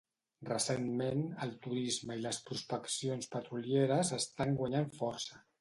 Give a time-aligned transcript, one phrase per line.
[0.47, 5.43] Recentment, el turisme i les prospeccions petrolieres estan guanyant força.